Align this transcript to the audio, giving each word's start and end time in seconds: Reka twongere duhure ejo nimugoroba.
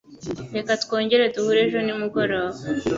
Reka 0.55 0.71
twongere 0.83 1.23
duhure 1.33 1.59
ejo 1.67 1.79
nimugoroba. 1.81 2.57